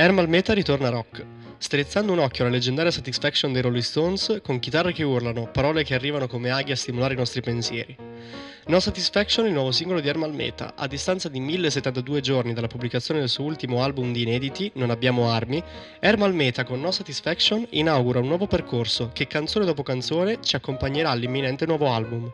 Hermal 0.00 0.28
Meta 0.28 0.52
ritorna 0.52 0.90
rock. 0.90 1.26
Strizzando 1.58 2.12
un 2.12 2.20
occhio 2.20 2.44
alla 2.44 2.52
leggendaria 2.52 2.92
Satisfaction 2.92 3.52
dei 3.52 3.62
Rolling 3.62 3.82
Stones, 3.82 4.38
con 4.44 4.60
chitarre 4.60 4.92
che 4.92 5.02
urlano, 5.02 5.50
parole 5.50 5.82
che 5.82 5.94
arrivano 5.94 6.28
come 6.28 6.50
aghi 6.50 6.70
a 6.70 6.76
stimolare 6.76 7.14
i 7.14 7.16
nostri 7.16 7.40
pensieri. 7.40 7.96
No 8.66 8.78
Satisfaction, 8.78 9.46
il 9.46 9.52
nuovo 9.54 9.72
singolo 9.72 9.98
di 9.98 10.06
Hermal 10.06 10.32
Meta, 10.32 10.74
a 10.76 10.86
distanza 10.86 11.28
di 11.28 11.40
1072 11.40 12.20
giorni 12.20 12.54
dalla 12.54 12.68
pubblicazione 12.68 13.18
del 13.18 13.28
suo 13.28 13.42
ultimo 13.42 13.82
album 13.82 14.12
di 14.12 14.22
inediti, 14.22 14.70
Non 14.74 14.90
abbiamo 14.90 15.32
armi, 15.32 15.60
Hermal 15.98 16.32
Meta 16.32 16.62
con 16.62 16.80
No 16.80 16.92
Satisfaction 16.92 17.66
inaugura 17.70 18.20
un 18.20 18.28
nuovo 18.28 18.46
percorso 18.46 19.10
che 19.12 19.26
canzone 19.26 19.64
dopo 19.64 19.82
canzone 19.82 20.38
ci 20.40 20.54
accompagnerà 20.54 21.10
all'imminente 21.10 21.66
nuovo 21.66 21.90
album. 21.90 22.30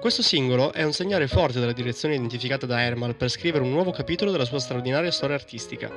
Questo 0.00 0.22
singolo 0.22 0.72
è 0.72 0.82
un 0.82 0.94
segnale 0.94 1.28
forte 1.28 1.60
della 1.60 1.74
direzione 1.74 2.14
identificata 2.14 2.64
da 2.64 2.80
Hermal 2.80 3.14
per 3.14 3.28
scrivere 3.28 3.62
un 3.62 3.70
nuovo 3.70 3.90
capitolo 3.90 4.30
della 4.30 4.46
sua 4.46 4.58
straordinaria 4.58 5.10
storia 5.10 5.36
artistica. 5.36 5.92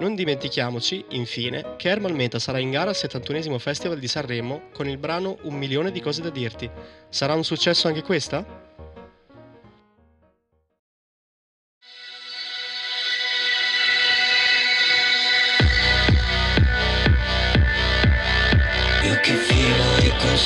Non 0.00 0.14
dimentichiamoci, 0.14 1.02
infine, 1.12 1.74
che 1.78 1.88
Hermal 1.88 2.12
Meta 2.12 2.38
sarà 2.38 2.58
in 2.58 2.70
gara 2.70 2.90
al 2.90 2.96
71 2.96 3.58
Festival 3.58 3.98
di 3.98 4.06
Sanremo 4.06 4.68
con 4.74 4.86
il 4.86 4.98
brano 4.98 5.38
Un 5.44 5.54
milione 5.54 5.90
di 5.90 6.02
cose 6.02 6.20
da 6.20 6.28
dirti. 6.28 6.70
Sarà 7.08 7.32
un 7.32 7.42
successo 7.42 7.88
anche 7.88 8.02
questa? 8.02 8.67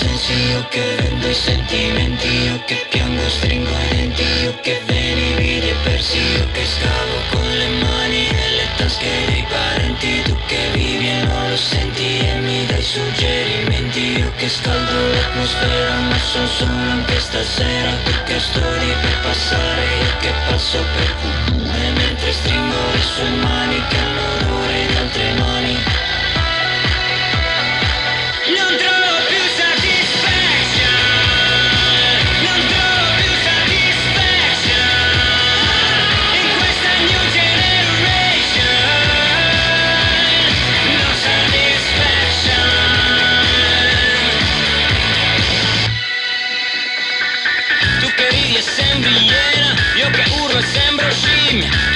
Io 0.00 0.66
che 0.68 0.96
vendo 0.96 1.28
i 1.28 1.34
sentimenti 1.34 2.26
Io 2.26 2.62
che 2.64 2.86
piango, 2.88 3.28
stringo 3.28 3.70
i 3.70 3.96
denti, 3.96 4.22
io 4.42 4.54
che 4.62 4.80
veni, 4.86 5.60
e 5.60 5.74
persi 5.82 6.18
Io 6.18 6.46
che 6.52 6.64
scavo 6.64 7.16
con 7.30 7.46
le 7.58 7.68
mani 7.68 8.30
nelle 8.30 8.68
tasche 8.76 9.10
dei 9.26 9.44
parenti 9.48 10.22
Tu 10.22 10.36
che 10.46 10.70
vivi 10.72 11.08
e 11.08 11.24
non 11.24 11.50
lo 11.50 11.56
senti 11.56 12.18
e 12.18 12.34
mi 12.40 12.66
dai 12.66 12.82
suggerimenti 12.82 14.18
Io 14.18 14.32
che 14.36 14.48
scaldo 14.48 15.08
l'atmosfera 15.12 15.94
ma 16.08 16.18
sono 16.18 16.46
solo 16.46 16.72
anche 16.72 17.20
stasera 17.20 17.90
Tu 18.04 18.12
che 18.24 18.38
studi 18.40 18.92
per 19.00 19.18
passare, 19.22 19.82
io 19.82 20.16
che 20.20 20.32
passo 20.48 20.78
per 20.96 21.14
comune 21.20 21.90
Mentre 21.90 22.32
stringo 22.32 22.76
le 22.92 23.02
sue 23.02 23.28
mani 23.42 23.82
che 23.88 23.96
hanno 23.96 24.41
Yeah. 51.52 51.91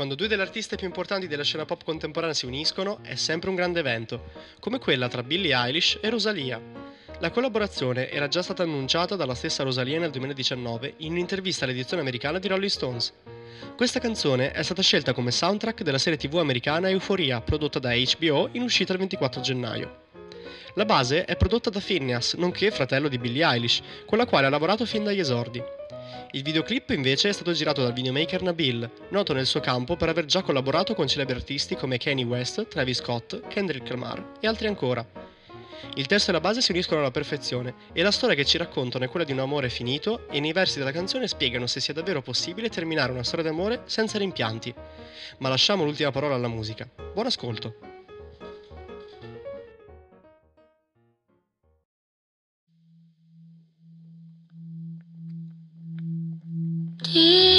Quando 0.00 0.16
due 0.16 0.28
delle 0.28 0.40
artiste 0.40 0.76
più 0.76 0.86
importanti 0.86 1.26
della 1.26 1.44
scena 1.44 1.66
pop 1.66 1.84
contemporanea 1.84 2.32
si 2.32 2.46
uniscono, 2.46 3.00
è 3.02 3.16
sempre 3.16 3.50
un 3.50 3.54
grande 3.54 3.80
evento, 3.80 4.30
come 4.58 4.78
quella 4.78 5.08
tra 5.08 5.22
Billie 5.22 5.54
Eilish 5.54 5.98
e 6.00 6.08
Rosalia. 6.08 6.58
La 7.18 7.30
collaborazione 7.30 8.10
era 8.10 8.26
già 8.26 8.40
stata 8.40 8.62
annunciata 8.62 9.14
dalla 9.14 9.34
stessa 9.34 9.62
Rosalia 9.62 9.98
nel 9.98 10.08
2019 10.08 10.94
in 11.00 11.12
un'intervista 11.12 11.66
all'edizione 11.66 12.00
americana 12.00 12.38
di 12.38 12.48
Rolling 12.48 12.70
Stones. 12.70 13.12
Questa 13.76 14.00
canzone 14.00 14.52
è 14.52 14.62
stata 14.62 14.80
scelta 14.80 15.12
come 15.12 15.32
soundtrack 15.32 15.82
della 15.82 15.98
serie 15.98 16.18
TV 16.18 16.38
americana 16.38 16.88
Euphoria, 16.88 17.42
prodotta 17.42 17.78
da 17.78 17.90
HBO 17.90 18.48
in 18.52 18.62
uscita 18.62 18.94
il 18.94 19.00
24 19.00 19.42
gennaio. 19.42 20.04
La 20.76 20.86
base 20.86 21.26
è 21.26 21.36
prodotta 21.36 21.68
da 21.68 21.78
Phineas, 21.78 22.32
nonché 22.38 22.70
fratello 22.70 23.08
di 23.08 23.18
Billie 23.18 23.44
Eilish, 23.44 23.82
con 24.06 24.16
la 24.16 24.24
quale 24.24 24.46
ha 24.46 24.50
lavorato 24.50 24.86
fin 24.86 25.04
dagli 25.04 25.20
esordi. 25.20 25.62
Il 26.32 26.42
videoclip 26.42 26.90
invece 26.90 27.28
è 27.28 27.32
stato 27.32 27.52
girato 27.52 27.82
dal 27.82 27.92
videomaker 27.92 28.42
Nabil, 28.42 28.90
noto 29.10 29.32
nel 29.32 29.46
suo 29.46 29.60
campo 29.60 29.96
per 29.96 30.08
aver 30.08 30.26
già 30.26 30.42
collaborato 30.42 30.94
con 30.94 31.08
celebri 31.08 31.34
artisti 31.34 31.74
come 31.74 31.98
Kanye 31.98 32.24
West, 32.24 32.68
Travis 32.68 32.98
Scott, 32.98 33.48
Kendrick 33.48 33.88
Lamar 33.88 34.32
e 34.40 34.46
altri 34.46 34.68
ancora. 34.68 35.04
Il 35.94 36.06
testo 36.06 36.30
e 36.30 36.32
la 36.32 36.40
base 36.40 36.60
si 36.60 36.70
uniscono 36.72 37.00
alla 37.00 37.10
perfezione 37.10 37.74
e 37.92 38.02
la 38.02 38.10
storia 38.10 38.36
che 38.36 38.44
ci 38.44 38.58
raccontano 38.58 39.04
è 39.04 39.08
quella 39.08 39.26
di 39.26 39.32
un 39.32 39.40
amore 39.40 39.68
finito 39.68 40.28
e 40.30 40.38
nei 40.38 40.52
versi 40.52 40.78
della 40.78 40.92
canzone 40.92 41.26
spiegano 41.26 41.66
se 41.66 41.80
sia 41.80 41.94
davvero 41.94 42.22
possibile 42.22 42.68
terminare 42.68 43.12
una 43.12 43.24
storia 43.24 43.44
d'amore 43.44 43.82
senza 43.86 44.18
rimpianti. 44.18 44.72
Ma 45.38 45.48
lasciamo 45.48 45.84
l'ultima 45.84 46.10
parola 46.10 46.36
alla 46.36 46.48
musica. 46.48 46.88
Buon 47.12 47.26
ascolto! 47.26 47.99
Dear 57.02 57.49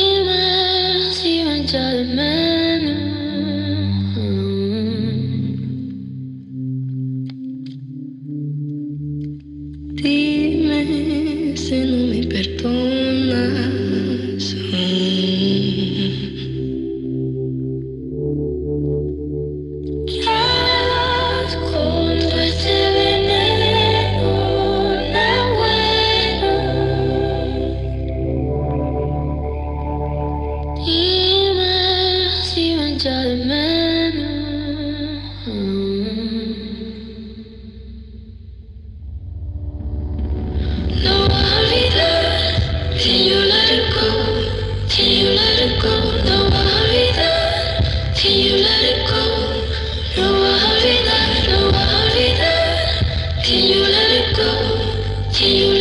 Thank 54.42 55.42
you. 55.42 55.81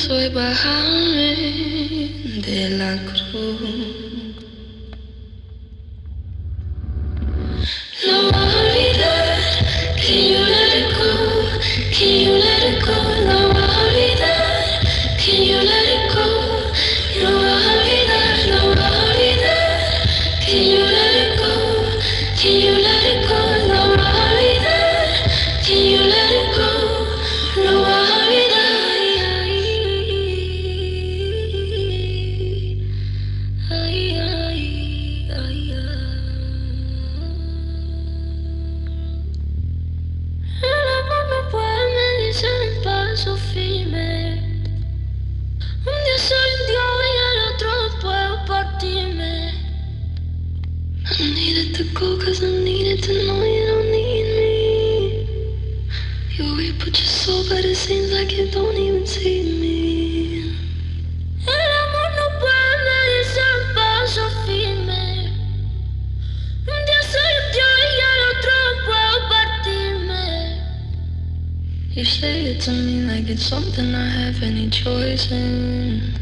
soy 0.00 0.28
bajaré 0.30 1.36
de 2.46 2.70
la 2.78 2.96
cruz. 3.04 4.09
But 57.50 57.64
it 57.64 57.74
seems 57.74 58.12
like 58.12 58.30
you 58.32 58.48
don't 58.48 58.76
even 58.76 59.04
see 59.04 59.42
me. 59.60 60.54
El 61.44 61.70
amor 61.82 62.10
no 62.18 62.26
puede 62.38 63.16
en 63.48 63.74
paso 63.74 64.24
firme. 64.46 65.06
Un 66.74 66.80
día 66.86 67.02
soy 67.12 67.32
un 67.40 67.46
dios 67.56 67.76
y 67.96 68.00
al 68.10 68.20
otro 68.32 68.54
puedo 68.86 69.16
partirme. 69.32 70.26
You 71.92 72.04
say 72.04 72.52
it 72.52 72.60
to 72.62 72.70
me 72.70 73.02
like 73.02 73.28
it's 73.28 73.46
something 73.46 73.94
I 73.96 74.08
have 74.08 74.42
any 74.44 74.70
choice 74.70 75.32
in. 75.32 76.14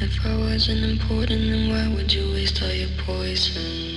If 0.00 0.24
I 0.24 0.36
wasn't 0.36 0.84
important, 0.84 1.40
then 1.50 1.70
why 1.70 1.92
would 1.92 2.12
you 2.12 2.32
waste 2.32 2.62
all 2.62 2.72
your 2.72 2.90
poison? 3.04 3.95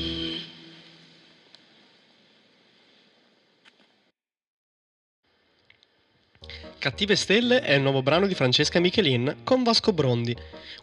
Cattive 6.89 7.15
Stelle 7.15 7.61
è 7.61 7.75
il 7.75 7.83
nuovo 7.83 8.01
brano 8.01 8.25
di 8.25 8.33
Francesca 8.33 8.79
Michelin 8.79 9.41
con 9.43 9.61
Vasco 9.61 9.93
Brondi, 9.93 10.35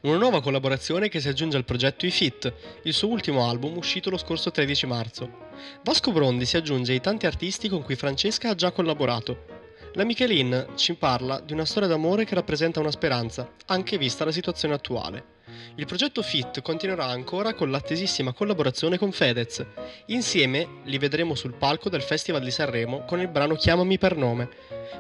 una 0.03 0.17
nuova 0.17 0.41
collaborazione 0.41 1.09
che 1.09 1.19
si 1.19 1.27
aggiunge 1.27 1.57
al 1.57 1.65
progetto 1.65 2.07
I 2.07 2.13
Fit, 2.13 2.53
il 2.85 2.93
suo 2.93 3.09
ultimo 3.09 3.49
album 3.49 3.77
uscito 3.77 4.09
lo 4.09 4.17
scorso 4.17 4.53
13 4.53 4.87
marzo. 4.87 5.49
Vasco 5.83 6.13
Brondi 6.13 6.47
si 6.47 6.57
aggiunge 6.57 6.93
ai 6.93 7.01
tanti 7.01 7.27
artisti 7.27 7.69
con 7.69 7.83
cui 7.83 7.97
Francesca 7.97 8.51
ha 8.51 8.55
già 8.55 8.71
collaborato. 8.71 9.47
La 9.95 10.05
Michelin 10.05 10.69
ci 10.77 10.95
parla 10.95 11.41
di 11.41 11.53
una 11.53 11.65
storia 11.65 11.89
d'amore 11.89 12.25
che 12.25 12.37
rappresenta 12.37 12.79
una 12.79 12.93
speranza, 12.93 13.51
anche 13.67 13.99
vista 13.99 14.25
la 14.25 14.31
situazione 14.31 14.75
attuale. 14.75 15.36
Il 15.77 15.87
progetto 15.87 16.23
Fit 16.23 16.61
continuerà 16.63 17.05
ancora 17.05 17.55
con 17.55 17.71
l'attesissima 17.71 18.33
collaborazione 18.33 18.99
con 18.99 19.13
Fedez. 19.13 19.65
Insieme 20.07 20.81
li 20.85 20.99
vedremo 20.99 21.35
sul 21.35 21.55
palco 21.55 21.89
del 21.89 22.03
Festival 22.03 22.43
di 22.43 22.51
Sanremo 22.51 23.05
con 23.05 23.21
il 23.21 23.29
brano 23.29 23.55
Chiamami 23.55 23.99
per 23.99 24.17
nome. 24.17 24.49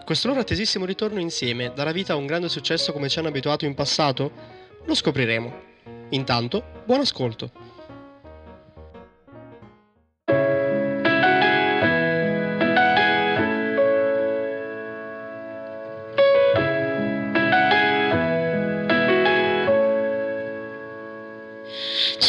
Questo 0.05 0.29
loro 0.29 0.41
attesissimo 0.41 0.85
ritorno 0.85 1.19
insieme 1.19 1.73
darà 1.75 1.93
vita 1.93 2.13
a 2.13 2.17
un 2.17 2.27
grande 2.27 2.49
successo 2.49 2.93
come 2.93 3.09
ci 3.09 3.19
hanno 3.19 3.29
abituato 3.29 3.65
in 3.65 3.75
passato? 3.75 4.31
Lo 4.85 4.95
scopriremo. 4.95 5.65
Intanto, 6.11 6.83
buon 6.85 7.01
ascolto. 7.01 7.76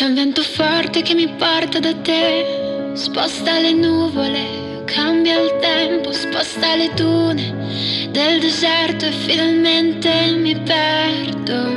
Un 0.08 0.14
vento 0.14 0.42
forte 0.42 1.02
che 1.02 1.14
mi 1.14 1.28
porta 1.28 1.80
da 1.80 1.94
te, 1.94 2.94
sposta 2.94 3.60
le 3.60 3.74
nuvole, 3.74 4.84
cambia 4.86 5.38
il 5.38 5.58
tempo, 5.60 6.14
sposta 6.14 6.76
le 6.76 6.94
dune 6.96 8.08
del 8.12 8.40
deserto 8.40 9.06
e 9.06 9.12
finalmente 9.12 10.10
mi 10.38 10.56
perdo. 10.62 11.76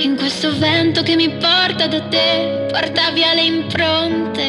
In 0.00 0.16
questo 0.16 0.56
vento 0.58 1.02
che 1.02 1.14
mi 1.14 1.30
porta 1.30 1.86
da 1.86 2.00
te, 2.08 2.66
porta 2.72 3.10
via 3.12 3.32
le 3.34 3.42
impronte, 3.42 4.44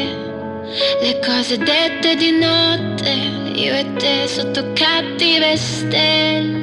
le 1.02 1.20
cose 1.24 1.60
dette 1.60 2.16
di 2.16 2.32
notte, 2.32 3.12
io 3.54 3.76
e 3.76 3.86
te 3.98 4.28
sotto 4.28 4.72
cattive 4.74 5.56
stelle, 5.58 6.59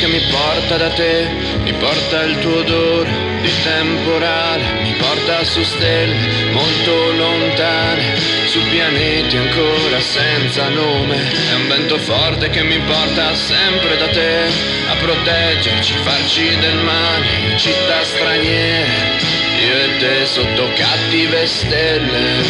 che 0.00 0.06
mi 0.06 0.20
porta 0.30 0.78
da 0.78 0.88
te, 0.88 1.28
mi 1.62 1.74
porta 1.74 2.22
il 2.22 2.38
tuo 2.38 2.60
odore 2.60 3.10
di 3.42 3.50
temporale, 3.62 4.80
mi 4.80 4.94
porta 4.94 5.44
su 5.44 5.62
stelle 5.62 6.52
molto 6.52 7.12
lontane, 7.12 8.16
su 8.46 8.60
pianeti 8.70 9.36
ancora 9.36 10.00
senza 10.00 10.68
nome. 10.70 11.16
È 11.50 11.54
un 11.54 11.68
vento 11.68 11.98
forte 11.98 12.48
che 12.48 12.62
mi 12.62 12.78
porta 12.80 13.34
sempre 13.34 13.98
da 13.98 14.08
te, 14.08 14.46
a 14.88 14.94
proteggerci, 14.94 15.92
farci 16.02 16.56
del 16.56 16.78
male 16.78 17.26
in 17.50 17.58
città 17.58 18.02
straniere, 18.02 19.18
io 19.66 19.76
e 19.84 19.96
te 19.98 20.24
sotto 20.24 20.66
cattive 20.76 21.46
stelle 21.46 22.42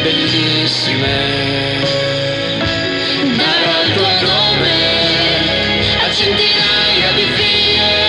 bellissime. 0.00 1.18
Darò 3.34 3.82
il 3.84 3.92
tuo 3.94 4.28
nome 4.28 4.89
Argentina, 6.20 7.16
you're 7.16 7.28
the. 7.34 7.99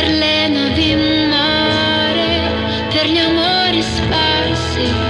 Per 0.00 0.08
le 0.08 0.48
navi 0.48 0.90
in 0.92 1.28
mare, 1.28 2.88
per 2.92 3.06
gli 3.06 3.18
amori 3.18 3.82
sparsi 3.82 5.09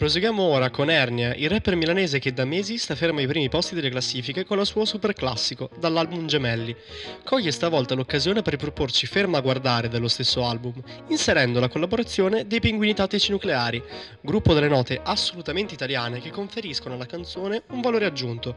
Proseguiamo 0.00 0.42
ora 0.42 0.70
con 0.70 0.88
Ernia, 0.88 1.34
il 1.34 1.50
rapper 1.50 1.76
milanese 1.76 2.20
che 2.20 2.32
da 2.32 2.46
mesi 2.46 2.78
sta 2.78 2.94
fermo 2.94 3.18
ai 3.18 3.26
primi 3.26 3.50
posti 3.50 3.74
delle 3.74 3.90
classifiche 3.90 4.46
con 4.46 4.58
il 4.58 4.64
suo 4.64 4.86
super 4.86 5.12
classico, 5.12 5.68
dall'album 5.78 6.24
Gemelli. 6.24 6.74
Coglie 7.22 7.52
stavolta 7.52 7.94
l'occasione 7.94 8.40
per 8.40 8.54
riproporci 8.54 9.06
Ferma 9.06 9.36
a 9.36 9.42
guardare 9.42 9.90
dello 9.90 10.08
stesso 10.08 10.46
album, 10.46 10.72
inserendo 11.08 11.60
la 11.60 11.68
collaborazione 11.68 12.46
dei 12.46 12.60
Pinguini 12.60 12.94
Tattici 12.94 13.30
Nucleari, 13.30 13.82
gruppo 14.22 14.54
delle 14.54 14.68
note 14.68 14.98
assolutamente 15.04 15.74
italiane 15.74 16.22
che 16.22 16.30
conferiscono 16.30 16.94
alla 16.94 17.04
canzone 17.04 17.64
un 17.68 17.82
valore 17.82 18.06
aggiunto. 18.06 18.56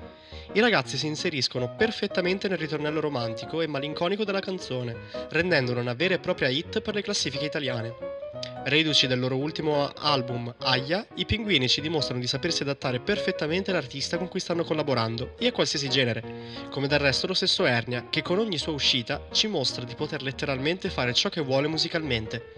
I 0.53 0.61
ragazzi 0.61 0.95
si 0.95 1.07
inseriscono 1.07 1.75
perfettamente 1.75 2.47
nel 2.47 2.57
ritornello 2.57 3.01
romantico 3.01 3.59
e 3.59 3.67
malinconico 3.67 4.23
della 4.23 4.39
canzone, 4.39 4.95
rendendola 5.29 5.81
una 5.81 5.93
vera 5.93 6.13
e 6.13 6.19
propria 6.19 6.47
hit 6.47 6.79
per 6.79 6.93
le 6.93 7.01
classifiche 7.01 7.43
italiane. 7.43 8.22
Reduci 8.63 9.05
del 9.05 9.19
loro 9.19 9.35
ultimo 9.35 9.91
album, 9.95 10.53
Aya, 10.59 11.05
i 11.15 11.25
pinguini 11.25 11.67
ci 11.67 11.81
dimostrano 11.81 12.19
di 12.19 12.25
sapersi 12.25 12.63
adattare 12.63 12.99
perfettamente 12.99 13.69
all'artista 13.69 14.17
con 14.17 14.27
cui 14.27 14.39
stanno 14.39 14.63
collaborando 14.63 15.35
e 15.37 15.47
a 15.47 15.51
qualsiasi 15.51 15.87
genere, 15.87 16.23
come 16.71 16.87
del 16.87 16.97
resto 16.97 17.27
lo 17.27 17.35
stesso 17.35 17.65
Ernia, 17.65 18.07
che 18.09 18.23
con 18.23 18.39
ogni 18.39 18.57
sua 18.57 18.73
uscita 18.73 19.27
ci 19.31 19.47
mostra 19.47 19.83
di 19.83 19.93
poter 19.93 20.23
letteralmente 20.23 20.89
fare 20.89 21.13
ciò 21.13 21.29
che 21.29 21.41
vuole 21.41 21.67
musicalmente. 21.67 22.55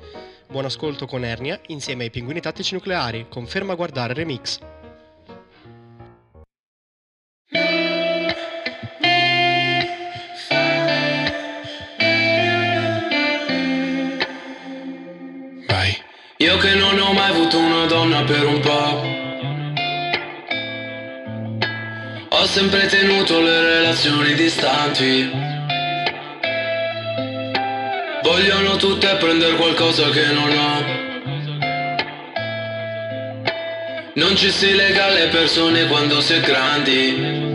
Buon 0.47 0.65
ascolto 0.65 1.07
con 1.07 1.25
Ernia 1.25 1.59
insieme 1.67 2.03
ai 2.03 2.11
pinguini 2.11 2.39
tattici 2.39 2.75
nucleari, 2.75 3.25
conferma 3.27 3.73
guardare 3.73 4.13
remix. 4.13 4.59
Una 18.15 18.23
per 18.23 18.45
un 18.45 18.59
po'. 18.59 19.23
Ho 22.29 22.45
sempre 22.45 22.87
tenuto 22.87 23.41
le 23.41 23.61
relazioni 23.61 24.33
distanti. 24.33 25.29
Vogliono 28.23 28.77
tutte 28.77 29.15
prendere 29.15 29.55
qualcosa 29.55 30.09
che 30.09 30.27
non 30.27 30.49
ho. 30.49 31.03
Non 34.13 34.35
ci 34.37 34.49
si 34.49 34.73
lega 34.73 35.05
alle 35.05 35.27
persone 35.27 35.87
quando 35.87 36.21
si 36.21 36.33
è 36.33 36.39
grandi. 36.39 37.53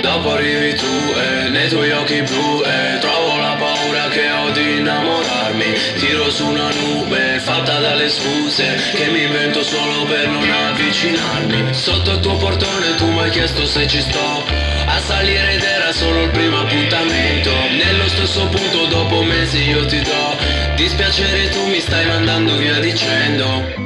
Dopo 0.00 0.30
arrivi 0.32 0.74
tu 0.76 1.12
e 1.18 1.48
nei 1.48 1.68
tuoi 1.68 1.90
occhi 1.90 2.22
blu 2.22 2.62
e 2.64 2.98
trovo 3.00 3.25
la 3.25 3.25
paura 3.25 3.25
che 4.16 4.30
ho 4.30 4.50
di 4.50 4.78
innamorarmi. 4.78 5.74
Tiro 5.98 6.30
su 6.30 6.46
una 6.46 6.70
nube 6.70 7.38
fatta 7.40 7.78
dalle 7.80 8.08
scuse 8.08 8.80
che 8.94 9.10
mi 9.10 9.24
invento 9.24 9.62
solo 9.62 10.04
per 10.06 10.26
non 10.28 10.50
avvicinarmi. 10.50 11.74
Sotto 11.74 12.12
il 12.12 12.20
tuo 12.20 12.36
portone 12.36 12.94
tu 12.96 13.10
mi 13.10 13.20
hai 13.20 13.30
chiesto 13.30 13.66
se 13.66 13.86
ci 13.86 14.00
sto 14.00 14.44
a 14.86 14.98
salire 15.00 15.52
ed 15.52 15.62
era 15.62 15.92
solo 15.92 16.22
il 16.22 16.30
primo 16.30 16.60
appuntamento. 16.60 17.50
Nello 17.84 18.08
stesso 18.08 18.46
punto 18.46 18.86
dopo 18.86 19.22
mesi 19.22 19.58
io 19.68 19.84
ti 19.84 20.00
do 20.00 20.36
Dispiacere 20.76 21.50
tu 21.50 21.66
mi 21.66 21.80
stai 21.80 22.06
mandando 22.06 22.56
via 22.56 22.78
dicendo 22.78 23.85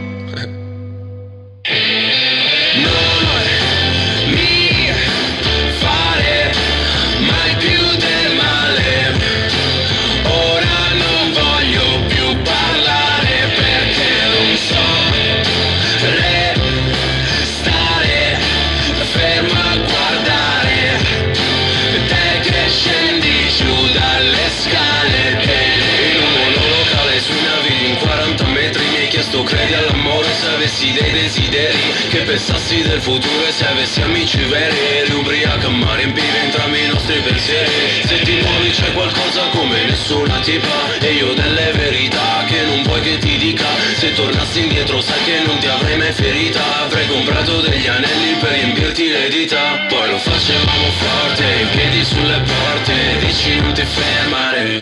pensassi 32.30 32.82
del 32.82 33.00
futuro 33.00 33.44
e 33.44 33.50
se 33.50 33.66
avessi 33.66 34.00
amici 34.02 34.38
veri 34.44 34.78
eri 34.98 35.10
ubriaca 35.14 35.68
ma 35.68 35.96
riempivi 35.96 36.36
entrambi 36.44 36.84
i 36.84 36.86
nostri 36.86 37.18
pensieri. 37.22 38.06
Se 38.06 38.20
ti 38.22 38.38
muovi 38.40 38.70
c'è 38.70 38.92
qualcosa 38.92 39.48
come 39.48 39.82
nessuna 39.82 40.38
tipa 40.38 40.96
e 41.00 41.12
io 41.12 41.34
delle 41.34 41.72
verità 41.72 42.44
che 42.46 42.62
non 42.66 42.84
vuoi 42.84 43.00
che 43.00 43.18
ti 43.18 43.36
dica. 43.36 43.66
Se 43.96 44.12
tornassi 44.12 44.60
indietro 44.60 45.00
sai 45.00 45.24
che 45.24 45.40
non 45.44 45.58
ti 45.58 45.66
avrei 45.66 45.96
mai 45.96 46.12
ferita 46.12 46.84
avrei 46.84 47.08
comprato 47.08 47.62
degli 47.62 47.88
anelli 47.88 48.34
per 48.38 48.52
riempirti 48.52 49.08
le 49.08 49.28
dita. 49.28 49.86
Poi 49.88 50.10
lo 50.10 50.18
facevamo 50.18 50.88
forte 50.98 51.42
in 51.42 51.68
piedi 51.70 52.04
sulle 52.04 52.40
porte 52.42 53.18
dici 53.18 53.58
non 53.58 53.72
ti 53.72 53.84
fermare 53.84 54.79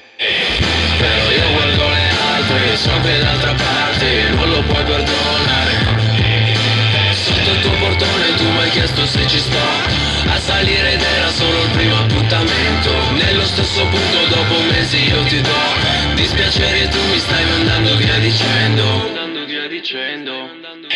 ci 9.28 9.38
sto 9.38 9.58
A 10.26 10.38
salire 10.40 10.94
ed 10.94 11.02
era 11.02 11.30
solo 11.30 11.62
il 11.62 11.70
primo 11.70 11.99
appuntamento. 11.99 12.90
Nello 13.12 13.44
stesso 13.44 13.85
punto 13.87 14.26
dopo 14.35 14.61
mesi 14.70 15.04
io 15.06 15.23
ti 15.25 15.40
do 15.40 16.14
Dispiacere 16.14 16.82
e 16.82 16.88
tu 16.88 16.99
mi 17.11 17.18
stai 17.18 17.44
mandando 17.44 17.97
via 17.97 18.18
dicendo. 18.18 18.85
Mandando 18.85 19.44
via 19.44 19.68
dicendo. 19.68 20.32
Non 20.32 20.87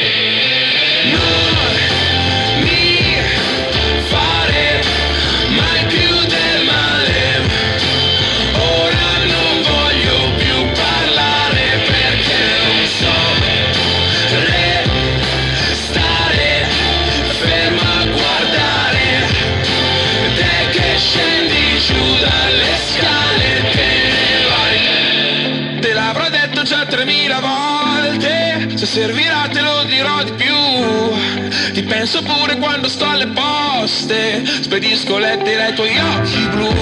3000 27.05 27.41
volte, 27.41 28.77
se 28.77 28.87
servirà 28.87 29.49
te 29.51 29.61
lo 29.61 29.83
dirò 29.85 30.23
di 30.23 30.33
più. 30.35 31.73
Ti 31.73 31.83
penso 31.83 32.23
pure 32.23 32.57
quando 32.59 32.89
sto 32.89 33.05
alle 33.09 33.27
poste, 33.27 34.45
spedisco 34.47 35.19
lettere 35.19 35.65
ai 35.65 35.75
tuoi 35.75 35.99
occhi 35.99 36.47
blu. 36.51 36.73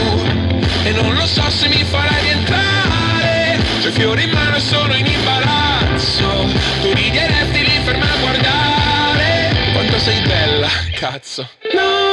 E 0.84 0.92
non 0.92 1.14
lo 1.14 1.26
so 1.26 1.48
se 1.48 1.68
mi 1.68 1.82
farai 1.84 2.20
rientrare, 2.20 3.58
c'ho 3.82 3.90
fiori 3.92 4.24
in 4.24 4.30
mano 4.32 4.56
e 4.56 4.60
sono 4.60 4.94
in 4.94 5.06
imbarazzo. 5.06 6.48
Tu 6.82 6.92
ridi 6.92 7.16
e 7.16 7.62
lì 7.62 7.80
ferma 7.82 8.04
a 8.04 8.16
guardare, 8.18 9.56
quanto 9.72 9.98
sei 10.00 10.20
bella, 10.20 10.68
cazzo. 10.98 11.48
Non 11.72 12.09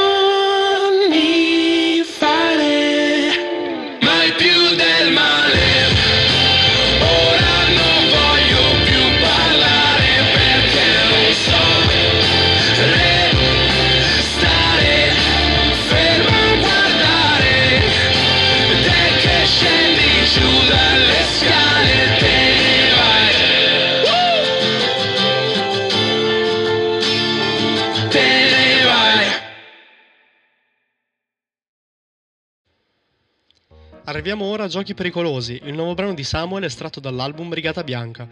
Arriviamo 34.08 34.46
ora 34.46 34.64
a 34.64 34.68
Giochi 34.68 34.94
pericolosi, 34.94 35.60
il 35.64 35.74
nuovo 35.74 35.92
brano 35.92 36.14
di 36.14 36.24
Samuel 36.24 36.64
estratto 36.64 36.98
dall'album 36.98 37.50
Brigata 37.50 37.84
Bianca. 37.84 38.26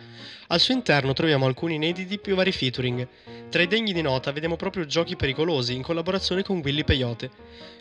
Al 0.47 0.59
suo 0.59 0.73
interno 0.73 1.13
troviamo 1.13 1.45
alcuni 1.45 1.75
inediti 1.75 2.19
più 2.19 2.35
vari 2.35 2.51
featuring. 2.51 3.07
Tra 3.51 3.61
i 3.61 3.67
degni 3.67 3.93
di 3.93 4.01
nota 4.01 4.33
vediamo 4.33 4.57
proprio 4.57 4.87
Giochi 4.87 5.17
pericolosi 5.17 5.75
in 5.75 5.83
collaborazione 5.83 6.43
con 6.43 6.63
Willy 6.65 6.83
Peyote. 6.83 7.29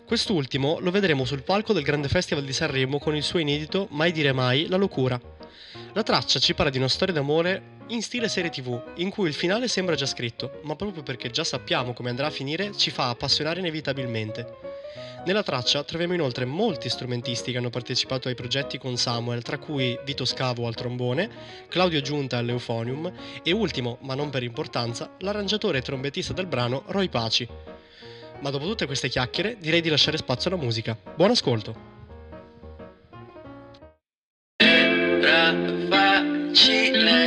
Quest'ultimo 0.06 0.80
lo 0.82 0.92
vedremo 0.92 1.24
sul 1.24 1.44
palco 1.44 1.72
del 1.72 1.84
Grande 1.84 2.10
Festival 2.10 2.44
di 2.44 2.52
Sanremo 2.52 3.00
con 3.00 3.16
il 3.16 3.24
suo 3.24 3.40
inedito 3.40 3.88
Mai 3.92 4.12
dire 4.12 4.34
mai, 4.34 4.68
la 4.68 4.76
locura. 4.76 5.18
La 5.94 6.04
traccia 6.04 6.38
ci 6.40 6.54
parla 6.54 6.72
di 6.72 6.80
una 6.80 6.90
storia 6.90 7.14
d'amore 7.14 7.78
in 7.88 8.02
stile 8.02 8.28
serie 8.28 8.50
tv, 8.50 8.78
in 8.96 9.10
cui 9.10 9.30
il 9.30 9.34
finale 9.34 9.70
sembra 9.70 9.96
già 9.96 10.06
scritto, 10.06 10.60
ma 10.66 10.76
proprio 10.76 11.02
perché 11.02 11.30
già 11.30 11.46
sappiamo 11.46 11.94
come 11.94 12.10
andrà 12.10 12.28
a 12.28 12.32
finire 12.32 12.76
ci 12.76 12.92
fa 12.92 13.08
appassionare 13.08 13.62
inevitabilmente. 13.62 14.84
Nella 15.26 15.44
traccia 15.44 15.84
troviamo 15.84 16.14
inoltre 16.14 16.46
molti 16.46 16.88
strumentisti 16.90 17.52
che 17.52 17.58
hanno 17.58 17.70
partecipato 17.70 18.28
ai 18.28 18.36
progetti 18.36 18.78
con 18.78 18.96
Samuel, 18.96 19.42
tra 19.42 19.58
cui 19.58 19.98
Vito 20.06 20.24
Scavo 20.24 20.68
al 20.68 20.76
trombone, 20.76 21.30
Claudio 21.68 22.00
Giunta 22.02 22.38
all'Euphonium 22.38 23.12
e 23.42 23.52
ultimo, 23.52 23.98
ma 24.02 24.14
non 24.14 24.30
per 24.30 24.44
importanza, 24.44 25.16
l'arrangiatore 25.20 25.80
e 25.80 25.82
trombettista 25.82 26.34
del 26.34 26.46
brano 26.46 26.84
Roy 26.88 27.10
Paci. 27.10 27.48
Ma 28.40 28.50
dopo 28.50 28.66
tutte 28.66 28.86
queste 28.86 29.10
chiacchiere 29.10 29.58
direi 29.60 29.82
di 29.82 29.90
lasciare 29.90 30.18
spazio 30.18 30.52
alla 30.52 30.62
musica. 30.62 30.98
Buon 31.16 31.32
ascolto! 31.32 31.94
Era 34.58 35.54
facile 35.90 37.26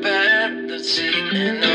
perdersi 0.00 1.08
e 1.32 1.73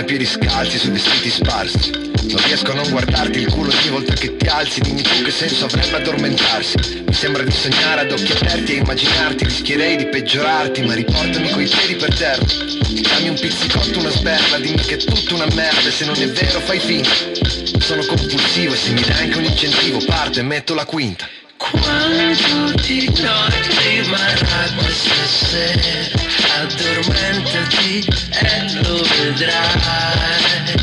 a 0.00 0.04
piedi 0.04 0.24
scalzi 0.24 0.78
sui 0.78 0.90
vestiti 0.90 1.28
sparsi. 1.28 1.90
Non 1.90 2.42
riesco 2.44 2.72
a 2.72 2.74
non 2.74 2.88
guardarti 2.90 3.38
il 3.38 3.50
culo 3.50 3.70
ogni 3.70 3.88
volta 3.90 4.14
che 4.14 4.36
ti 4.36 4.46
alzi. 4.46 4.80
Dimmi 4.80 5.02
tu 5.02 5.22
che 5.22 5.30
senso 5.30 5.66
avrebbe 5.66 5.96
addormentarsi. 5.96 7.02
Mi 7.06 7.12
sembra 7.12 7.42
di 7.42 7.50
sognare 7.50 8.02
ad 8.02 8.12
occhi 8.12 8.32
aperti 8.32 8.72
e 8.72 8.76
immaginarti. 8.76 9.44
Rischierei 9.44 9.96
di 9.96 10.06
peggiorarti 10.06 10.82
ma 10.82 10.94
riportami 10.94 11.50
coi 11.50 11.66
piedi 11.66 11.96
per 11.96 12.14
terra. 12.14 12.44
Dammi 12.44 13.28
un 13.28 13.38
pizzicotto, 13.38 13.98
una 13.98 14.10
sberla 14.10 14.58
Dimmi 14.58 14.80
che 14.80 14.94
è 14.94 14.98
tutta 14.98 15.34
una 15.34 15.46
merda. 15.54 15.88
E 15.88 15.90
se 15.90 16.04
non 16.06 16.20
è 16.20 16.28
vero 16.28 16.60
fai 16.60 16.78
finta. 16.78 17.10
Sono 17.78 18.04
compulsivo 18.04 18.72
e 18.72 18.76
se 18.76 18.92
mi 18.92 19.02
dai 19.02 19.24
anche 19.24 19.38
un 19.38 19.44
incentivo 19.44 19.98
Parto 20.06 20.40
e 20.40 20.42
metto 20.42 20.74
la 20.74 20.84
quinta 20.84 21.28
Quando 21.70 22.72
di 22.82 23.10
noi 23.20 23.60
rimarrà 23.78 24.62
questa 24.76 25.24
sera 25.26 26.18
Addormentati 26.60 28.04
e 28.30 28.72
lo 28.82 29.02
vedrai 29.02 30.74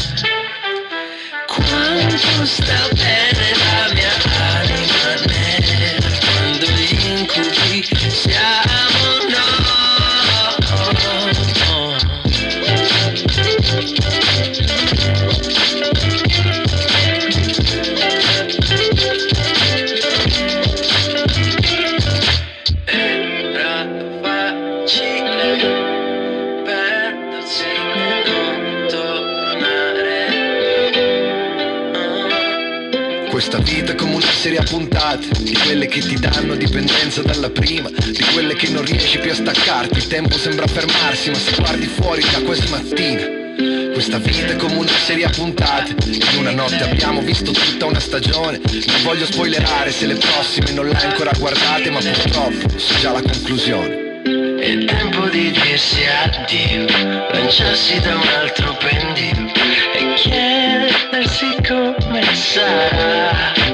Quanto 1.47 2.45
sta 2.45 2.87
bene 2.93 3.47
la 3.55 3.93
mia 3.93 4.13
anima 4.55 5.13
nera 5.25 6.09
Quando 6.19 6.65
gli 6.65 6.93
incubi 7.05 7.77
siamo 8.09 8.96
dipendenza 37.17 37.21
dalla 37.21 37.49
prima 37.49 37.89
Di 37.89 38.23
quelle 38.33 38.55
che 38.55 38.69
non 38.69 38.83
riesci 38.83 39.17
più 39.19 39.31
a 39.31 39.35
staccarti. 39.35 39.97
Il 39.97 40.07
tempo 40.07 40.37
sembra 40.37 40.67
fermarsi 40.67 41.29
ma 41.29 41.37
se 41.37 41.55
guardi 41.55 41.87
fuori 41.87 42.21
già 42.21 42.41
quasi 42.41 42.67
mattina. 42.69 43.35
Questa 43.93 44.19
vita 44.19 44.53
è 44.53 44.55
come 44.57 44.75
una 44.75 44.91
serie 44.91 45.25
a 45.25 45.29
puntate. 45.29 45.95
In 46.07 46.39
una 46.39 46.51
notte 46.51 46.83
abbiamo 46.83 47.21
visto 47.21 47.51
tutta 47.51 47.85
una 47.85 47.99
stagione. 47.99 48.59
Non 48.59 49.03
voglio 49.03 49.25
spoilerare 49.25 49.91
se 49.91 50.05
le 50.05 50.15
prossime 50.15 50.71
non 50.71 50.87
le 50.87 50.95
hai 50.95 51.05
ancora 51.05 51.31
guardate 51.37 51.89
Ma 51.89 51.99
purtroppo 51.99 52.77
so 52.77 52.93
già 52.99 53.11
la 53.11 53.21
conclusione. 53.21 54.05
È 54.59 54.85
tempo 54.85 55.27
di 55.29 55.51
dirsi 55.51 56.01
addio, 56.05 56.85
lanciarsi 57.31 57.99
da 58.01 58.15
un 58.15 58.27
altro 58.41 58.75
pendio 58.75 59.51
e 59.93 60.13
chiedersi 60.15 61.55
come 61.65 62.23
sarà. 62.33 63.66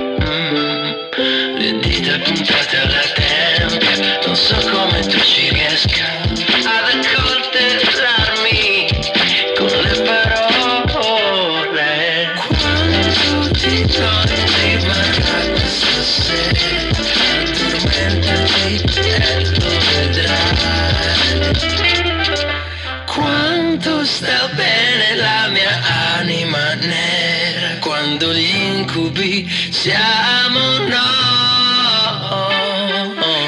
Siamo 29.83 30.77
noi. 30.77 30.93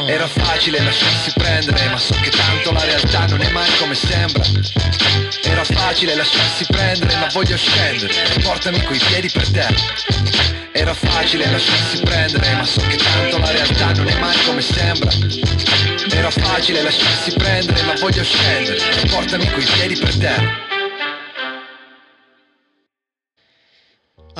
Era 0.09 0.27
facile 0.27 0.83
lasciarsi 0.83 1.31
prendere 1.33 1.87
ma 1.87 1.97
so 1.97 2.13
che 2.21 2.29
tanto 2.29 2.73
la 2.73 2.83
realtà 2.83 3.25
non 3.27 3.39
è 3.41 3.49
mai 3.51 3.69
come 3.79 3.95
sembra. 3.95 4.43
Era 5.43 5.63
facile 5.63 6.13
lasciarsi 6.13 6.65
prendere 6.65 7.15
ma 7.15 7.29
voglio 7.31 7.55
scendere. 7.55 8.13
Portami 8.41 8.83
coi 8.83 8.97
piedi 8.97 9.29
per 9.29 9.49
terra 9.49 9.79
Era 10.73 10.93
facile 10.93 11.49
lasciarsi 11.49 12.01
prendere 12.03 12.53
ma 12.55 12.65
so 12.65 12.81
che 12.81 12.97
tanto 12.97 13.37
la 13.37 13.51
realtà 13.51 13.93
non 13.93 14.09
è 14.09 14.19
mai 14.19 14.37
come 14.45 14.61
sembra. 14.61 15.11
Era 16.11 16.31
facile 16.31 16.81
lasciarsi 16.81 17.31
prendere 17.31 17.81
ma 17.83 17.93
voglio 17.93 18.23
scendere. 18.23 18.77
Portami 19.09 19.49
coi 19.51 19.63
piedi 19.63 19.95
per 19.95 20.17
terra 20.17 20.74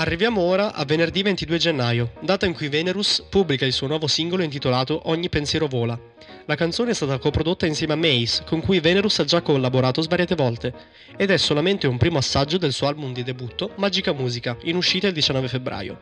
Arriviamo 0.06 0.42
ora 0.42 0.72
a 0.76 0.86
venerdì 0.86 1.24
22 1.24 1.58
gennaio, 1.58 2.12
data 2.20 2.46
in 2.46 2.54
cui 2.54 2.70
Venerus 2.70 3.26
pubblica 3.28 3.66
il 3.66 3.74
suo 3.74 3.88
nuovo 3.88 4.06
singolo 4.06 4.44
intitolato 4.44 5.10
Ogni 5.10 5.30
pensiero 5.30 5.66
vola. 5.66 6.00
La 6.46 6.54
canzone 6.54 6.92
è 6.92 6.94
stata 6.94 7.18
coprodotta 7.18 7.66
insieme 7.66 7.94
a 7.94 7.96
Mace, 7.96 8.44
con 8.46 8.62
cui 8.62 8.80
Venerus 8.80 9.18
ha 9.18 9.24
già 9.24 9.42
collaborato 9.42 10.04
svariate 10.04 10.36
volte, 10.36 10.74
ed 11.18 11.32
è 11.32 11.38
solamente 11.38 11.88
un 11.88 11.98
primo 11.98 12.20
assaggio 12.20 12.60
del 12.60 12.72
suo 12.72 12.86
album 12.86 13.14
di 13.14 13.24
debutto 13.24 13.72
Magica 13.78 14.14
Musica, 14.14 14.56
in 14.66 14.76
uscita 14.76 15.08
il 15.08 15.14
19 15.14 15.48
febbraio. 15.48 16.02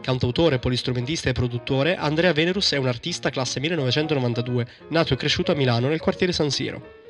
Cantautore, 0.00 0.58
polistrumentista 0.58 1.30
e 1.30 1.32
produttore, 1.32 1.94
Andrea 1.94 2.32
Venerus 2.32 2.72
è 2.72 2.78
un 2.78 2.88
artista 2.88 3.30
classe 3.30 3.60
1992, 3.60 4.66
nato 4.88 5.14
e 5.14 5.16
cresciuto 5.16 5.52
a 5.52 5.54
Milano 5.54 5.86
nel 5.86 6.00
quartiere 6.00 6.32
San 6.32 6.50
Siro. 6.50 7.04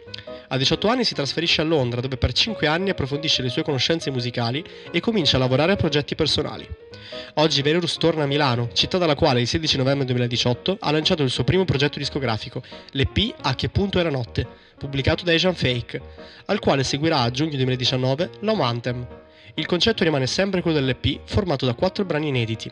A 0.48 0.56
18 0.56 0.86
anni 0.86 1.04
si 1.04 1.14
trasferisce 1.14 1.60
a 1.60 1.64
Londra 1.64 2.00
dove 2.00 2.16
per 2.16 2.32
5 2.32 2.68
anni 2.68 2.90
approfondisce 2.90 3.42
le 3.42 3.48
sue 3.48 3.64
conoscenze 3.64 4.10
musicali 4.10 4.64
e 4.92 5.00
comincia 5.00 5.36
a 5.36 5.40
lavorare 5.40 5.72
a 5.72 5.76
progetti 5.76 6.14
personali. 6.14 6.68
Oggi 7.34 7.62
Venerus 7.62 7.96
torna 7.96 8.22
a 8.22 8.26
Milano, 8.26 8.68
città 8.72 8.96
dalla 8.96 9.16
quale 9.16 9.40
il 9.40 9.48
16 9.48 9.76
novembre 9.76 10.06
2018 10.06 10.78
ha 10.80 10.90
lanciato 10.92 11.24
il 11.24 11.30
suo 11.30 11.44
primo 11.44 11.64
progetto 11.64 11.98
discografico, 11.98 12.62
l'EP 12.92 13.34
A 13.42 13.54
che 13.56 13.68
punto 13.68 14.00
la 14.00 14.10
notte, 14.10 14.46
pubblicato 14.78 15.24
da 15.24 15.32
Asian 15.32 15.54
Fake, 15.54 16.00
al 16.46 16.60
quale 16.60 16.84
seguirà 16.84 17.20
a 17.20 17.30
giugno 17.30 17.56
2019 17.56 18.30
l'Home 18.40 18.62
Anthem. 18.62 19.06
Il 19.54 19.66
concetto 19.66 20.04
rimane 20.04 20.26
sempre 20.26 20.62
quello 20.62 20.78
dell'EP, 20.78 21.20
formato 21.24 21.66
da 21.66 21.74
4 21.74 22.04
brani 22.04 22.28
inediti. 22.28 22.70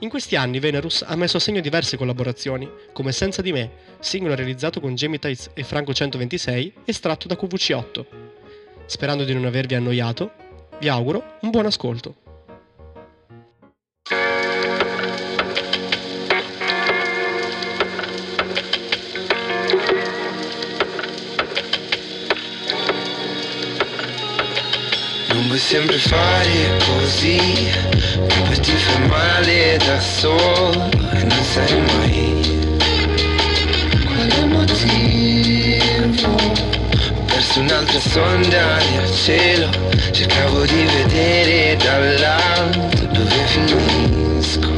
In 0.00 0.10
questi 0.10 0.36
anni 0.36 0.58
Venerus 0.58 1.02
ha 1.06 1.16
messo 1.16 1.38
a 1.38 1.40
segno 1.40 1.62
diverse 1.62 1.96
collaborazioni, 1.96 2.70
come 2.92 3.12
Senza 3.12 3.40
di 3.40 3.50
me, 3.50 3.70
singolo 3.98 4.34
realizzato 4.34 4.78
con 4.78 4.94
Jamie 4.94 5.18
Tights 5.18 5.50
e 5.54 5.62
Franco 5.62 5.94
126, 5.94 6.72
estratto 6.84 7.26
da 7.26 7.34
QVC8. 7.34 8.04
Sperando 8.84 9.24
di 9.24 9.32
non 9.32 9.46
avervi 9.46 9.74
annoiato, 9.74 10.32
vi 10.80 10.88
auguro 10.88 11.38
un 11.40 11.50
buon 11.50 11.64
ascolto. 11.64 12.25
Vuoi 25.56 25.58
sempre 25.58 25.98
fare 25.98 26.76
così, 26.84 27.70
poi 28.26 28.60
ti 28.60 28.72
fai 28.72 29.06
male 29.08 29.78
da 29.78 29.98
solo 29.98 30.90
e 31.12 31.22
non 31.24 31.42
sai 31.42 31.80
mai 31.80 32.58
quale 34.04 34.44
motivo. 34.44 36.34
Perso 37.24 37.60
un'altra 37.60 38.00
sonda 38.00 38.76
nel 38.76 39.10
cielo, 39.10 39.70
cercavo 40.10 40.66
di 40.66 40.84
vedere 40.84 41.76
dall'alto 41.76 43.06
dove 43.06 43.46
finisco. 43.46 44.74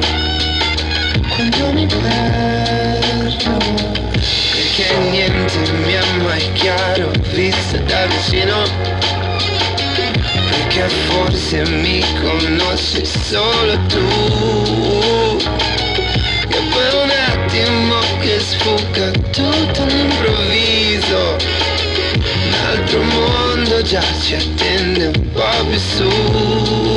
Quando 1.29 1.73
mi 1.73 1.87
perdo 1.87 3.57
perché 4.53 4.97
niente 5.11 5.73
mi 5.85 5.93
è 5.93 6.05
mai 6.23 6.53
chiaro 6.53 7.11
visto 7.33 7.79
da 7.79 8.07
vicino 8.07 8.98
perché 10.59 10.89
forse 10.89 11.63
mi 11.71 12.03
conosci 12.21 13.05
solo 13.05 13.79
tu. 13.87 15.39
E 16.49 16.61
per 16.73 16.95
un 16.95 17.11
attimo 17.11 17.99
che 18.21 18.41
sfugga 18.41 19.11
tutto 19.31 19.83
all'improvviso 19.83 21.37
un 22.47 22.55
altro 22.67 23.03
mondo 23.03 23.83
già 23.83 24.03
ci 24.21 24.35
attende 24.35 25.07
un 25.07 25.33
po' 25.33 25.65
più 25.69 25.79
su 25.79 26.88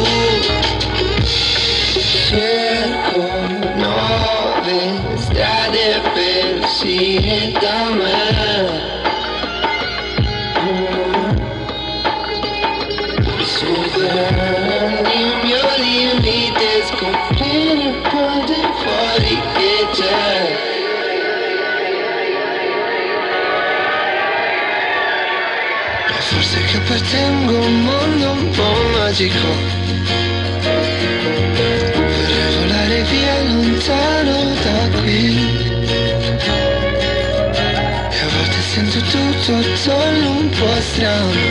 magico 29.12 29.38
Vorrei 31.96 32.56
volare 32.60 33.04
via 33.04 33.44
lontano 33.44 34.54
da 34.64 35.00
qui. 35.00 35.26
E 38.10 38.20
a 38.20 38.30
volte 38.36 38.62
sento 38.72 39.00
tutto 39.00 39.56
attorno 39.56 40.30
un 40.30 40.50
po' 40.50 40.82
strano. 40.82 41.42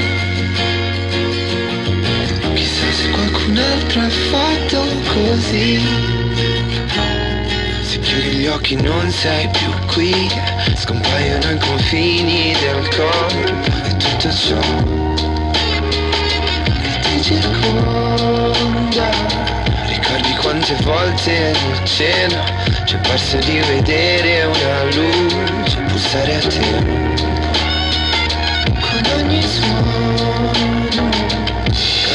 Chissà 2.55 2.93
se 2.93 3.11
qualcun 3.11 3.59
altro 3.59 4.01
ha 4.01 4.09
fatto 4.09 4.79
così. 5.13 5.81
Se 7.83 7.99
chiudi 7.99 8.37
gli 8.37 8.47
occhi 8.47 8.77
non 8.77 9.11
sei 9.11 9.49
più 9.49 9.71
qui. 9.93 10.31
Scompaiono 10.77 11.51
i 11.51 11.59
confini 11.59 12.55
del 12.59 12.89
corpo 12.89 13.69
E 13.85 13.97
tutto 13.97 14.33
ciò 14.33 15.30
circonda. 17.23 19.11
Ricordi 19.87 20.35
quante 20.37 20.75
volte 20.83 21.31
nel 21.31 21.85
cielo 21.85 22.43
Ci 22.85 22.95
è 22.95 22.99
parso 22.99 23.37
di 23.39 23.59
vedere 23.59 24.45
una 24.45 24.85
luce 24.85 25.81
pulsare 25.89 26.37
a 26.37 26.41
tempo 26.41 27.25
Con 28.81 29.03
ogni 29.17 29.43
suono 29.43 30.51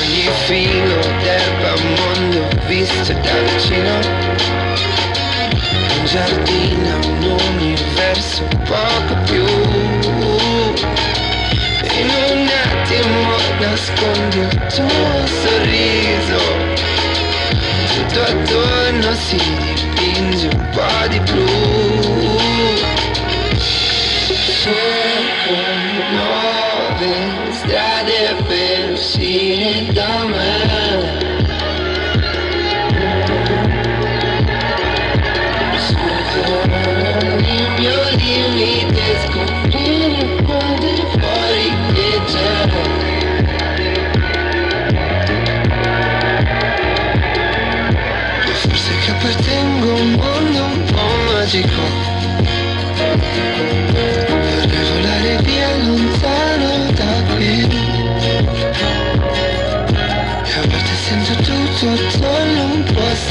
ogni 0.05 0.29
filo 0.45 0.99
d'erba 1.21 1.73
mondo 1.81 2.47
visto 2.67 3.13
da 3.13 3.39
vicino 3.53 4.43
un 5.97 6.05
giardino, 6.05 6.99
un 7.03 7.37
universo 7.55 8.43
poco 8.65 9.15
più 9.25 10.34
nascondi 13.69 14.39
il 14.39 14.65
tuo 14.73 15.27
sorriso. 15.41 16.39
Tutto 17.93 18.21
attorno 18.21 19.13
si 19.13 19.37
dipinge 19.75 20.47
un 20.47 20.69
po' 20.71 21.07
di 21.07 21.19
blu. 21.19 22.37
Cerco 24.61 25.55
nuove 26.11 27.13
strade 27.51 28.35
per 28.47 28.91
uscire 28.91 29.91
da 29.93 30.25
me 30.25 30.54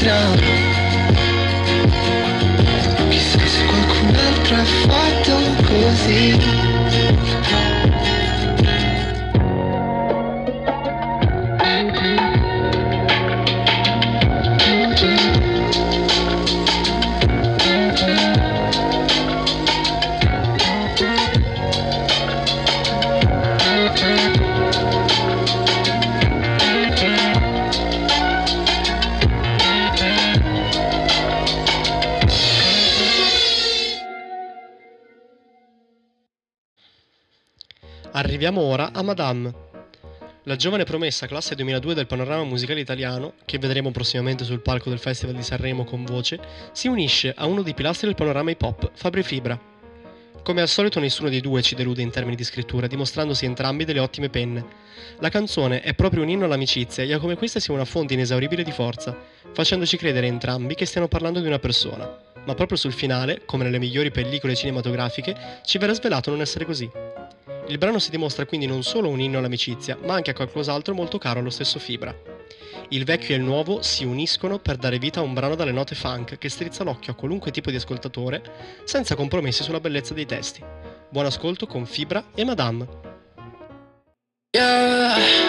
strano 0.05 0.35
Chissà 3.09 3.39
se 3.39 3.65
qualcun 3.65 4.15
altro 4.15 4.55
ha 4.55 4.63
fatto 4.63 5.33
così 5.65 6.54
Arriviamo 38.45 38.71
ora 38.71 38.91
a 38.93 39.01
Madame. 39.01 39.51
La 40.43 40.55
giovane 40.55 40.83
promessa 40.83 41.25
classe 41.25 41.55
2002 41.55 41.95
del 41.95 42.05
panorama 42.05 42.43
musicale 42.43 42.79
italiano, 42.79 43.33
che 43.43 43.57
vedremo 43.57 43.89
prossimamente 43.89 44.43
sul 44.43 44.61
palco 44.61 44.89
del 44.89 44.99
Festival 44.99 45.33
di 45.33 45.41
Sanremo 45.41 45.83
con 45.83 46.05
voce, 46.05 46.39
si 46.71 46.87
unisce 46.87 47.33
a 47.35 47.47
uno 47.47 47.63
dei 47.63 47.73
pilastri 47.73 48.05
del 48.05 48.15
panorama 48.15 48.51
hip 48.51 48.61
hop, 48.61 48.91
Fabri 48.93 49.23
Fibra. 49.23 49.59
Come 50.43 50.61
al 50.61 50.67
solito 50.67 50.99
nessuno 50.99 51.29
dei 51.29 51.41
due 51.41 51.63
ci 51.63 51.73
delude 51.73 52.03
in 52.03 52.11
termini 52.11 52.35
di 52.35 52.43
scrittura, 52.43 52.85
dimostrandosi 52.85 53.45
entrambi 53.45 53.83
delle 53.83 53.99
ottime 53.99 54.29
penne. 54.29 54.63
La 55.21 55.29
canzone 55.29 55.81
è 55.81 55.95
proprio 55.95 56.21
un 56.21 56.29
inno 56.29 56.45
all'amicizia 56.45 57.03
e 57.03 57.13
a 57.13 57.17
come 57.17 57.37
questa 57.37 57.59
sia 57.59 57.73
una 57.73 57.83
fonte 57.83 58.13
inesauribile 58.13 58.61
di 58.61 58.71
forza, 58.71 59.17
facendoci 59.53 59.97
credere 59.97 60.27
entrambi 60.27 60.75
che 60.75 60.85
stiano 60.85 61.07
parlando 61.07 61.39
di 61.39 61.47
una 61.47 61.57
persona. 61.57 62.34
Ma 62.45 62.53
proprio 62.53 62.77
sul 62.77 62.93
finale, 62.93 63.41
come 63.45 63.63
nelle 63.63 63.79
migliori 63.79 64.11
pellicole 64.11 64.55
cinematografiche, 64.55 65.35
ci 65.63 65.77
verrà 65.77 65.93
svelato 65.93 66.29
non 66.29 66.41
essere 66.41 66.65
così. 66.65 66.89
Il 67.67 67.77
brano 67.79 67.97
si 67.97 68.11
dimostra 68.11 68.45
quindi 68.45 68.67
non 68.67 68.83
solo 68.83 69.09
un 69.09 69.19
inno 69.19 69.39
all'amicizia, 69.39 69.97
ma 70.03 70.13
anche 70.13 70.31
a 70.31 70.35
qualcos'altro 70.35 70.93
molto 70.93 71.17
caro 71.17 71.39
allo 71.39 71.49
stesso 71.49 71.79
Fibra. 71.79 72.15
Il 72.89 73.03
vecchio 73.03 73.33
e 73.33 73.37
il 73.39 73.43
nuovo 73.43 73.81
si 73.81 74.03
uniscono 74.03 74.59
per 74.59 74.77
dare 74.77 74.99
vita 74.99 75.19
a 75.19 75.23
un 75.23 75.33
brano 75.33 75.55
dalle 75.55 75.71
note 75.71 75.95
funk 75.95 76.37
che 76.37 76.49
strizza 76.49 76.83
l'occhio 76.83 77.13
a 77.13 77.15
qualunque 77.15 77.49
tipo 77.49 77.71
di 77.71 77.77
ascoltatore, 77.77 78.43
senza 78.83 79.15
compromessi 79.15 79.63
sulla 79.63 79.79
bellezza 79.79 80.13
dei 80.13 80.27
testi. 80.27 80.63
Buon 81.09 81.25
ascolto 81.25 81.65
con 81.65 81.87
Fibra 81.87 82.25
e 82.35 82.45
Madame. 82.45 82.87
Yeah. 84.51 85.44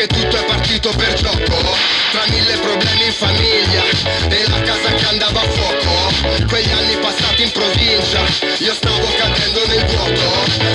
Che, 0.00 0.06
tutto 0.06 0.36
è 0.36 0.44
partito 0.44 0.90
per 0.96 1.12
gioco. 1.14 1.56
Tra 2.12 2.24
mille 2.28 2.56
problemi 2.58 3.04
in 3.04 3.12
famiglia 3.12 3.84
e 4.28 4.48
la 4.48 4.60
casa 4.62 4.94
che 4.94 5.06
andava 5.06 5.40
a 5.40 5.48
fuoco. 5.48 6.46
Quegli 6.46 6.70
anni 6.70 6.96
passati 6.96 7.42
in 7.42 7.50
provincia, 7.50 8.22
io 8.58 8.74
stavo 8.74 9.06
cadendo 9.18 9.66
nel 9.66 9.84
vuoto. 9.86 10.28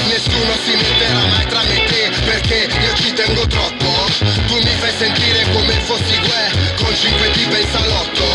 Nessuno 0.07 0.53
si 0.63 0.75
metterà 0.75 1.25
mai 1.25 1.45
tra 1.47 1.61
me 1.63 1.75
e 1.75 1.85
te 1.85 2.11
perché 2.23 2.67
io 2.69 2.93
ci 2.95 3.13
tengo 3.13 3.47
troppo. 3.47 3.89
Tu 4.47 4.55
mi 4.61 4.73
fai 4.79 4.93
sentire 4.97 5.45
come 5.53 5.73
fossi 5.85 6.17
guè 6.19 6.45
con 6.77 6.95
cinque 6.95 7.31
tipe 7.31 7.59
in 7.59 7.67
salotto. 7.71 8.25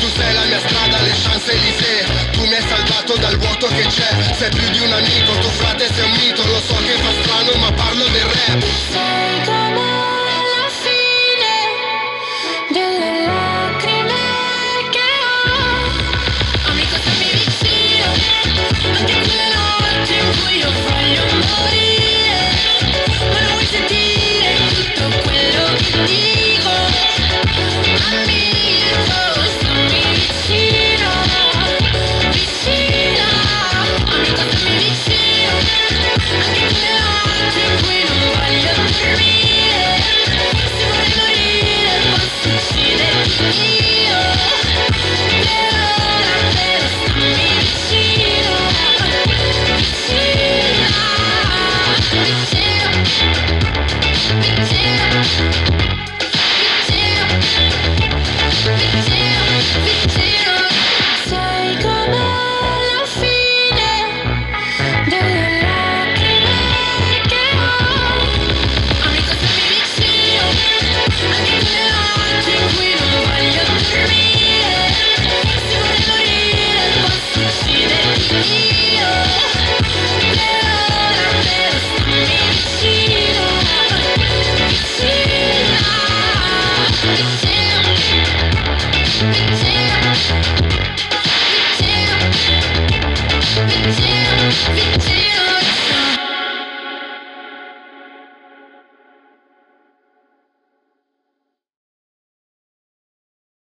Tu 0.00 0.08
sei 0.16 0.32
la 0.34 0.44
mia 0.44 0.60
strada, 0.66 1.00
le 1.02 1.14
chance 1.22 1.52
Elysée 1.52 2.04
Tu 2.32 2.40
mi 2.46 2.54
hai 2.54 2.64
salvato 2.68 3.16
dal 3.16 3.36
vuoto 3.38 3.66
che 3.68 3.86
c'è. 3.86 4.10
Sei 4.38 4.50
più 4.50 4.68
di 4.70 4.80
un 4.80 4.92
amico, 4.92 5.32
tuo 5.38 5.50
frate 5.50 5.88
sei 5.94 6.04
un 6.04 6.12
mito. 6.18 6.44
Lo 6.46 6.60
so 6.66 6.74
che 6.82 6.96
fa 6.98 7.12
strano 7.22 7.52
ma 7.60 7.72
parlo 7.72 8.06
del 8.08 8.24
rap 8.24 9.61